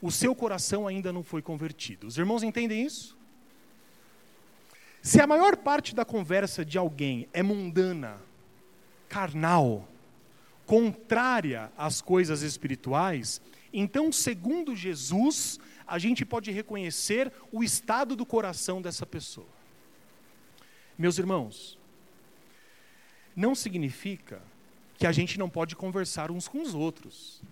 [0.03, 2.07] o seu coração ainda não foi convertido.
[2.07, 3.17] Os irmãos entendem isso?
[5.03, 8.21] Se a maior parte da conversa de alguém é mundana,
[9.09, 9.89] carnal,
[10.67, 13.41] contrária às coisas espirituais,
[13.73, 19.47] então, segundo Jesus, a gente pode reconhecer o estado do coração dessa pessoa.
[20.99, 21.79] Meus irmãos,
[23.35, 24.43] não significa
[24.99, 27.43] que a gente não pode conversar uns com os outros.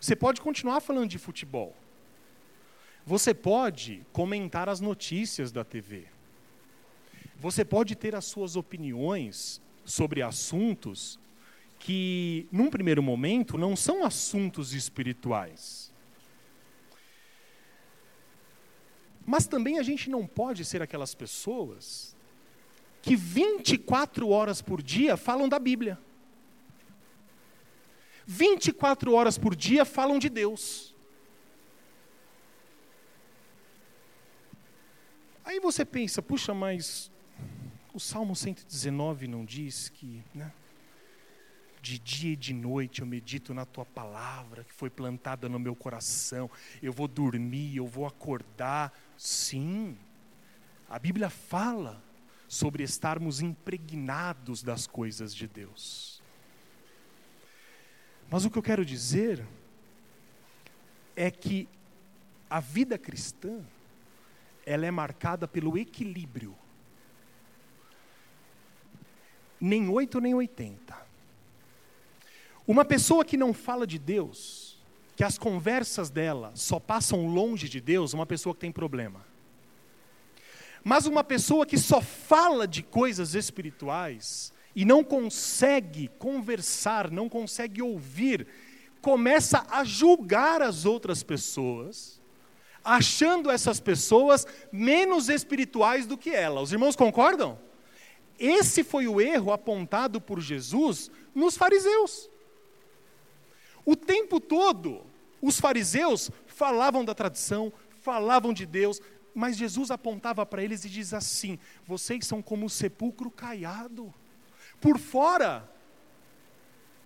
[0.00, 1.74] Você pode continuar falando de futebol,
[3.04, 6.06] você pode comentar as notícias da TV.
[7.38, 11.18] Você pode ter as suas opiniões sobre assuntos
[11.78, 15.92] que, num primeiro momento, não são assuntos espirituais.
[19.24, 22.16] Mas também a gente não pode ser aquelas pessoas
[23.08, 25.98] que 24 horas por dia falam da Bíblia.
[28.26, 30.94] 24 horas por dia falam de Deus.
[35.42, 37.10] Aí você pensa, puxa, mas
[37.94, 40.52] o Salmo 119 não diz que, né,
[41.80, 45.74] de dia e de noite eu medito na tua palavra que foi plantada no meu
[45.74, 46.50] coração.
[46.82, 48.92] Eu vou dormir, eu vou acordar.
[49.16, 49.96] Sim,
[50.90, 52.06] a Bíblia fala
[52.48, 56.22] sobre estarmos impregnados das coisas de Deus.
[58.30, 59.46] Mas o que eu quero dizer
[61.14, 61.68] é que
[62.48, 63.62] a vida cristã
[64.64, 66.56] ela é marcada pelo equilíbrio.
[69.60, 70.96] Nem oito nem oitenta.
[72.66, 74.78] Uma pessoa que não fala de Deus,
[75.16, 79.27] que as conversas dela só passam longe de Deus, uma pessoa que tem problema.
[80.84, 87.82] Mas uma pessoa que só fala de coisas espirituais e não consegue conversar, não consegue
[87.82, 88.46] ouvir,
[89.00, 92.18] começa a julgar as outras pessoas
[92.88, 96.62] achando essas pessoas menos espirituais do que ela.
[96.62, 97.58] Os irmãos concordam?
[98.38, 102.30] Esse foi o erro apontado por Jesus nos fariseus.
[103.84, 105.02] O tempo todo,
[105.42, 109.02] os fariseus falavam da tradição, falavam de Deus,
[109.38, 114.12] mas Jesus apontava para eles e diz assim: vocês são como o sepulcro caiado.
[114.80, 115.70] Por fora,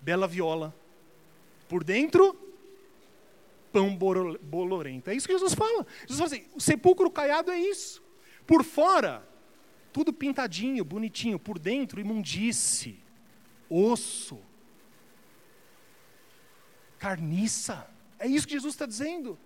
[0.01, 0.75] bela viola.
[1.68, 2.35] Por dentro,
[3.71, 5.11] pão bolorento.
[5.11, 5.87] É isso que Jesus fala.
[6.09, 8.03] Jesus fala assim: o sepulcro caiado é isso.
[8.47, 9.29] Por fora,
[9.92, 11.38] tudo pintadinho, bonitinho.
[11.38, 12.99] Por dentro, imundice,
[13.68, 14.40] osso,
[16.99, 17.87] carniça.
[18.18, 19.38] É isso que Jesus está dizendo.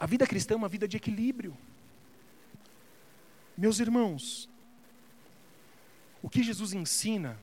[0.00, 1.54] A vida cristã é uma vida de equilíbrio.
[3.54, 4.48] Meus irmãos,
[6.22, 7.38] o que Jesus ensina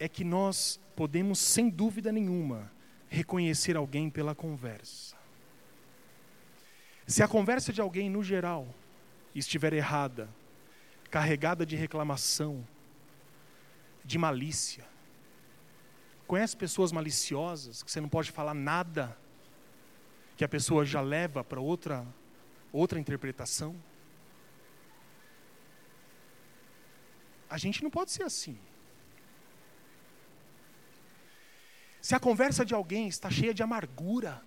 [0.00, 2.72] é que nós podemos, sem dúvida nenhuma,
[3.08, 5.16] reconhecer alguém pela conversa.
[7.06, 8.66] Se a conversa de alguém, no geral,
[9.32, 10.28] estiver errada,
[11.08, 12.66] carregada de reclamação,
[14.04, 14.84] de malícia,
[16.26, 19.16] conhece pessoas maliciosas que você não pode falar nada,
[20.40, 22.02] que a pessoa já leva para outra,
[22.72, 23.76] outra interpretação?
[27.46, 28.58] A gente não pode ser assim.
[32.00, 34.42] Se a conversa de alguém está cheia de amargura,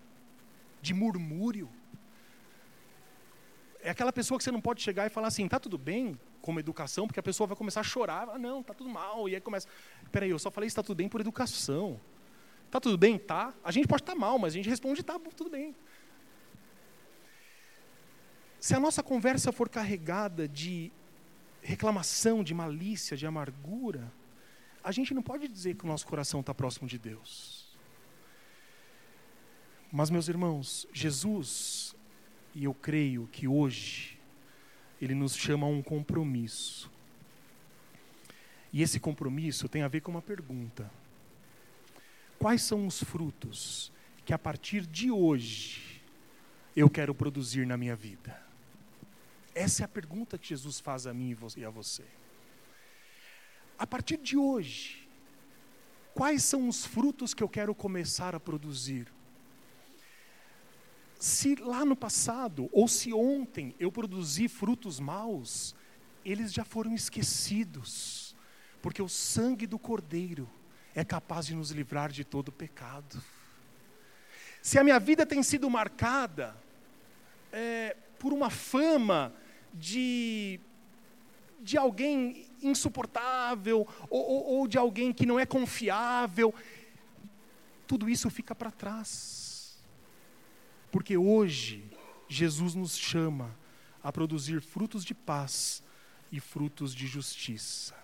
[0.81, 1.69] de murmúrio,
[3.79, 6.59] é aquela pessoa que você não pode chegar e falar assim, tá tudo bem como
[6.59, 9.41] educação, porque a pessoa vai começar a chorar, ah, não, tá tudo mal, e aí
[9.41, 9.67] começa,
[10.11, 12.01] peraí, eu só falei está tudo bem por educação.
[12.73, 13.19] Tá tudo bem?
[13.19, 13.53] Tá.
[13.63, 15.75] A gente pode estar tá mal, mas a gente responde, tá, tudo bem.
[18.59, 20.91] Se a nossa conversa for carregada de
[21.61, 24.11] reclamação, de malícia, de amargura,
[24.83, 27.77] a gente não pode dizer que o nosso coração está próximo de Deus.
[29.91, 31.95] Mas, meus irmãos, Jesus,
[32.55, 34.19] e eu creio que hoje,
[34.99, 36.89] Ele nos chama a um compromisso.
[38.73, 40.89] E esse compromisso tem a ver com uma pergunta:
[42.43, 43.89] Quais são os frutos
[44.25, 46.01] que a partir de hoje
[46.75, 48.37] eu quero produzir na minha vida?
[49.55, 52.03] Essa é a pergunta que Jesus faz a mim e a você.
[53.79, 55.07] A partir de hoje,
[56.13, 59.07] quais são os frutos que eu quero começar a produzir?
[61.17, 65.73] Se lá no passado, ou se ontem eu produzi frutos maus,
[66.25, 68.35] eles já foram esquecidos,
[68.81, 70.49] porque o sangue do Cordeiro
[70.95, 73.21] é capaz de nos livrar de todo pecado.
[74.61, 76.55] Se a minha vida tem sido marcada
[77.51, 79.33] é, por uma fama
[79.73, 80.59] de,
[81.61, 86.53] de alguém insuportável ou, ou, ou de alguém que não é confiável.
[87.85, 89.77] Tudo isso fica para trás.
[90.91, 91.83] Porque hoje
[92.27, 93.55] Jesus nos chama
[94.01, 95.83] a produzir frutos de paz
[96.31, 97.95] e frutos de justiça.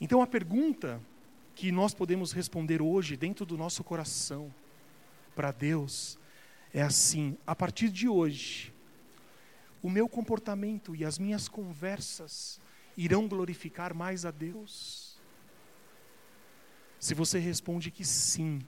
[0.00, 1.00] Então a pergunta
[1.54, 4.54] que nós podemos responder hoje dentro do nosso coração
[5.34, 6.18] para Deus
[6.72, 8.72] é assim: a partir de hoje,
[9.82, 12.60] o meu comportamento e as minhas conversas
[12.96, 15.16] irão glorificar mais a Deus?
[17.00, 18.60] Se você responde que sim,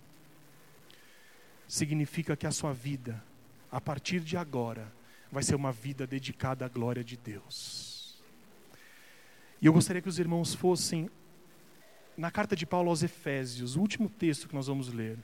[1.67, 3.23] significa que a sua vida,
[3.71, 4.93] a partir de agora,
[5.31, 8.21] vai ser uma vida dedicada à glória de Deus.
[9.61, 11.11] E eu gostaria que os irmãos fossem
[12.21, 15.17] na carta de Paulo aos Efésios, o último texto que nós vamos ler.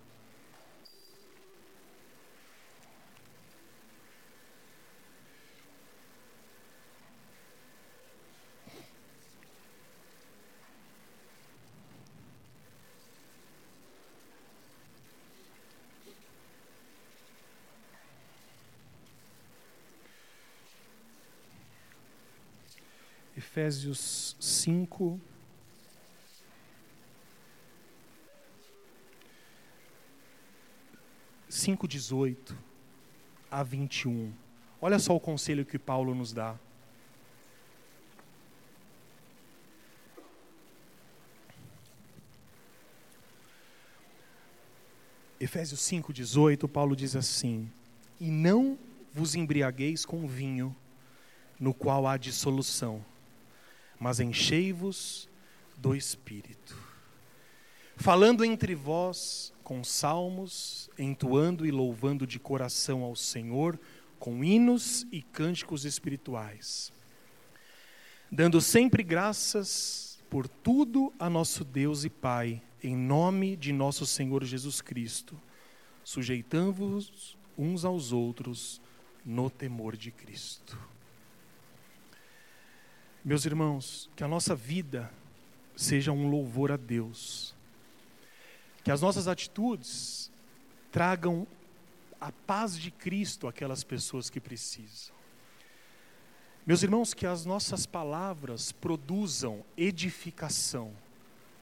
[23.36, 25.35] Efésios 5.
[31.48, 32.56] Cinco dezoito
[33.50, 34.32] a 21.
[34.80, 36.56] Olha só o conselho que Paulo nos dá.
[45.38, 47.70] Efésios 5,18, Paulo diz assim:
[48.20, 48.78] E não
[49.12, 50.74] vos embriagueis com vinho,
[51.60, 53.04] no qual há dissolução
[53.98, 55.28] mas enchei-vos
[55.76, 56.76] do Espírito.
[57.96, 63.76] Falando entre vós com salmos, entoando e louvando de coração ao Senhor,
[64.16, 66.92] com hinos e cânticos espirituais.
[68.30, 74.44] Dando sempre graças por tudo a nosso Deus e Pai, em nome de nosso Senhor
[74.44, 75.36] Jesus Cristo,
[76.04, 78.80] sujeitando-vos uns aos outros
[79.24, 80.78] no temor de Cristo.
[83.24, 85.12] Meus irmãos, que a nossa vida
[85.74, 87.55] seja um louvor a Deus.
[88.86, 90.30] Que as nossas atitudes
[90.92, 91.44] tragam
[92.20, 95.12] a paz de Cristo àquelas pessoas que precisam.
[96.64, 100.92] Meus irmãos, que as nossas palavras produzam edificação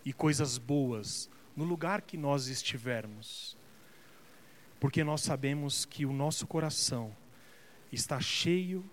[0.05, 3.57] e coisas boas no lugar que nós estivermos.
[4.79, 7.11] Porque nós sabemos que o nosso coração
[7.91, 8.85] está cheio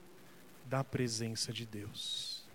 [0.68, 2.46] da presença de Deus.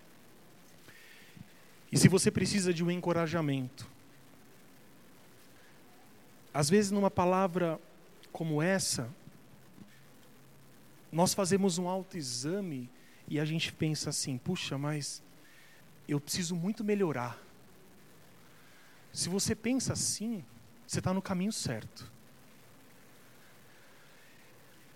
[1.92, 3.94] E se você precisa de um encorajamento,
[6.56, 7.78] às vezes numa palavra
[8.32, 9.14] como essa,
[11.12, 12.88] nós fazemos um autoexame
[13.28, 15.22] e a gente pensa assim: puxa, mas
[16.08, 17.38] eu preciso muito melhorar.
[19.12, 20.42] Se você pensa assim,
[20.86, 22.10] você está no caminho certo.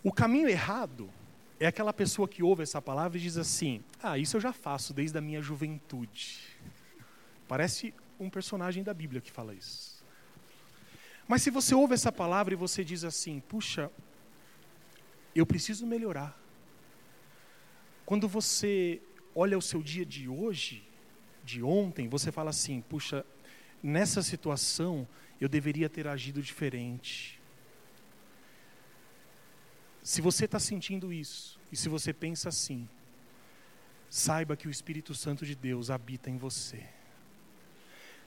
[0.02, 1.10] O caminho errado
[1.58, 4.94] é aquela pessoa que ouve essa palavra e diz assim: ah, isso eu já faço
[4.94, 6.38] desde a minha juventude.
[7.46, 9.99] Parece um personagem da Bíblia que fala isso.
[11.30, 13.88] Mas se você ouve essa palavra e você diz assim: puxa,
[15.32, 16.36] eu preciso melhorar.
[18.04, 19.00] Quando você
[19.32, 20.82] olha o seu dia de hoje,
[21.44, 23.24] de ontem, você fala assim: puxa,
[23.80, 25.06] nessa situação
[25.40, 27.40] eu deveria ter agido diferente.
[30.02, 32.88] Se você está sentindo isso, E se você pensa assim,
[34.08, 36.84] saiba que o Espírito Santo de Deus habita em você.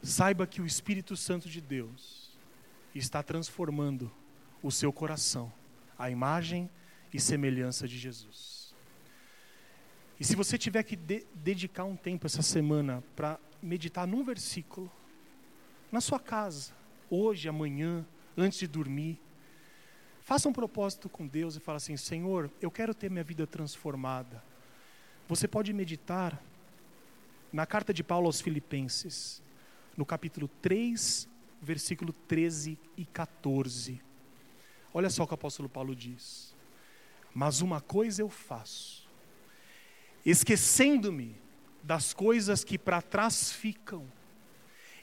[0.02, 2.23] Saiba que o Espírito Santo de Deus
[3.00, 4.12] está transformando
[4.62, 5.52] o seu coração
[5.98, 6.70] à imagem
[7.14, 8.74] e semelhança de Jesus.
[10.20, 14.92] E se você tiver que de dedicar um tempo essa semana para meditar num versículo,
[15.92, 16.74] na sua casa,
[17.10, 18.06] hoje, amanhã,
[18.38, 19.20] antes de dormir,
[20.22, 24.44] faça um propósito com Deus e fala assim: Senhor, eu quero ter minha vida transformada.
[25.28, 26.42] Você pode meditar
[27.52, 29.42] na carta de Paulo aos Filipenses,
[29.96, 31.30] no capítulo 3,
[31.64, 34.02] versículo 13 e 14.
[34.94, 36.54] Olha só o que o apóstolo Paulo diz:
[37.34, 39.10] Mas uma coisa eu faço,
[40.26, 41.36] esquecendo-me
[41.82, 44.06] das coisas que para trás ficam,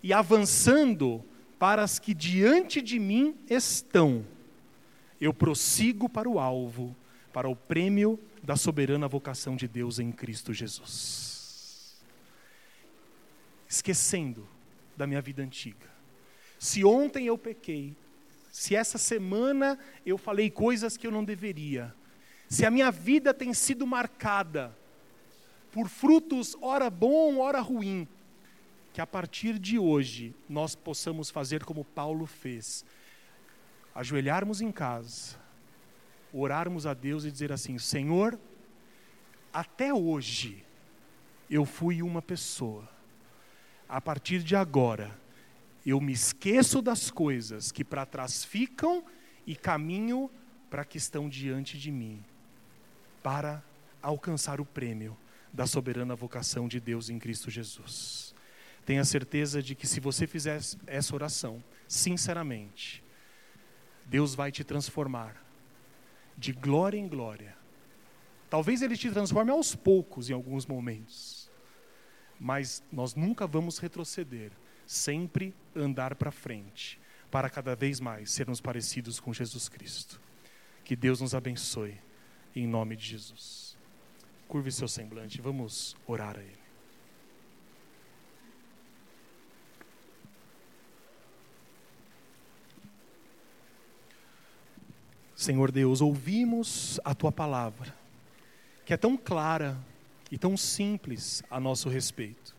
[0.02, 1.24] e avançando
[1.58, 4.24] para as que diante de mim estão,
[5.20, 6.96] eu prossigo para o alvo,
[7.32, 12.00] para o prêmio da soberana vocação de Deus em Cristo Jesus.
[13.68, 14.48] Esquecendo
[14.96, 15.99] da minha vida antiga.
[16.60, 17.96] Se ontem eu pequei,
[18.52, 21.94] se essa semana eu falei coisas que eu não deveria,
[22.50, 24.76] se a minha vida tem sido marcada
[25.72, 28.06] por frutos, ora bom, ora ruim,
[28.92, 32.84] que a partir de hoje nós possamos fazer como Paulo fez,
[33.94, 35.38] ajoelharmos em casa,
[36.30, 38.38] orarmos a Deus e dizer assim: Senhor,
[39.50, 40.62] até hoje
[41.48, 42.86] eu fui uma pessoa,
[43.88, 45.19] a partir de agora
[45.84, 49.04] eu me esqueço das coisas que para trás ficam
[49.46, 50.30] e caminho
[50.68, 52.22] para que estão diante de mim,
[53.22, 53.62] para
[54.02, 55.16] alcançar o prêmio
[55.52, 58.34] da soberana vocação de Deus em Cristo Jesus.
[58.84, 63.02] Tenha certeza de que se você fizer essa oração, sinceramente,
[64.06, 65.36] Deus vai te transformar
[66.36, 67.56] de glória em glória.
[68.48, 71.50] Talvez Ele te transforme aos poucos em alguns momentos,
[72.38, 74.50] mas nós nunca vamos retroceder
[74.90, 76.98] sempre andar para frente,
[77.30, 80.20] para cada vez mais sermos parecidos com Jesus Cristo.
[80.82, 81.96] Que Deus nos abençoe,
[82.56, 83.76] em nome de Jesus.
[84.48, 86.58] Curve seu semblante, vamos orar a Ele.
[95.36, 97.94] Senhor Deus, ouvimos a tua palavra,
[98.84, 99.78] que é tão clara
[100.32, 102.58] e tão simples a nosso respeito.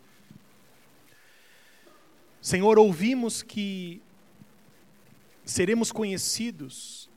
[2.41, 4.01] Senhor, ouvimos que
[5.45, 7.07] seremos conhecidos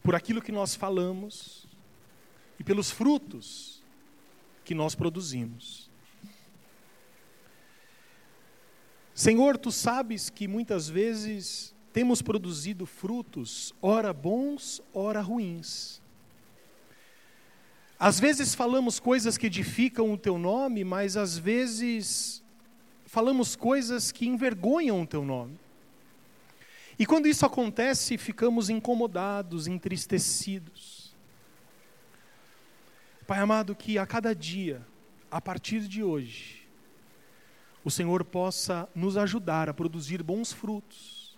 [0.00, 1.66] por aquilo que nós falamos
[2.56, 3.82] e pelos frutos
[4.64, 5.90] que nós produzimos.
[9.12, 16.00] Senhor, tu sabes que muitas vezes temos produzido frutos, ora bons, ora ruins.
[17.98, 22.40] Às vezes falamos coisas que edificam o teu nome, mas às vezes
[23.08, 25.58] falamos coisas que envergonham o teu nome.
[26.98, 31.16] E quando isso acontece, ficamos incomodados, entristecidos.
[33.26, 34.86] Pai amado, que a cada dia,
[35.30, 36.68] a partir de hoje,
[37.82, 41.36] o Senhor possa nos ajudar a produzir bons frutos.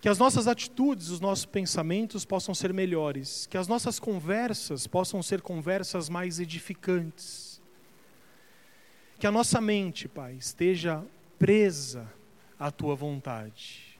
[0.00, 5.22] Que as nossas atitudes, os nossos pensamentos possam ser melhores, que as nossas conversas possam
[5.22, 7.49] ser conversas mais edificantes
[9.20, 11.04] que a nossa mente, Pai, esteja
[11.38, 12.10] presa
[12.58, 13.98] à tua vontade.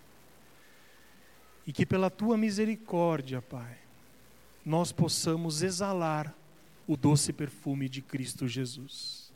[1.67, 3.77] E que pela tua misericórdia, Pai,
[4.65, 6.35] nós possamos exalar
[6.89, 9.31] o doce perfume de Cristo Jesus.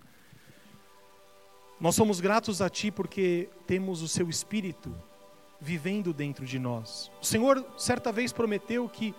[1.79, 4.97] Nós somos gratos a Ti porque temos o Seu Espírito
[5.61, 7.13] vivendo dentro de nós.
[7.21, 9.15] O Senhor certa vez prometeu que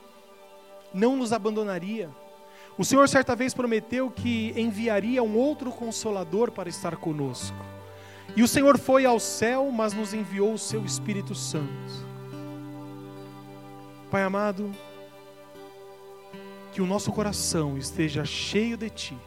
[0.92, 2.10] não nos abandonaria
[2.78, 7.58] o Senhor certa vez prometeu que enviaria um outro consolador para estar conosco.
[8.36, 12.06] E o Senhor foi ao céu, mas nos enviou o seu Espírito Santo.
[14.12, 14.72] Pai amado,
[16.74, 19.18] que o nosso coração esteja cheio de Ti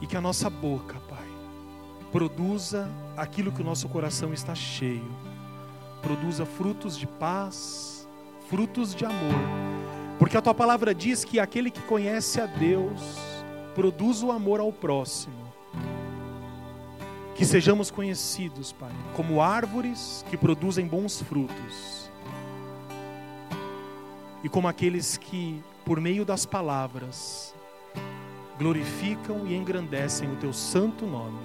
[0.00, 1.28] e que a nossa boca, Pai,
[2.10, 5.14] produza aquilo que o nosso coração está cheio,
[6.00, 8.08] produza frutos de paz,
[8.48, 9.81] frutos de amor
[10.22, 13.18] porque a tua palavra diz que aquele que conhece a Deus
[13.74, 15.52] produz o amor ao próximo.
[17.34, 22.08] Que sejamos conhecidos, Pai, como árvores que produzem bons frutos.
[24.44, 27.52] E como aqueles que, por meio das palavras,
[28.56, 31.44] glorificam e engrandecem o teu santo nome.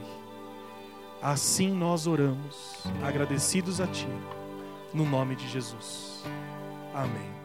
[1.20, 4.08] Assim nós oramos, agradecidos a Ti,
[4.94, 6.24] no nome de Jesus.
[6.94, 7.37] Amém.